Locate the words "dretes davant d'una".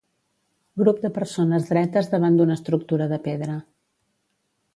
1.69-2.57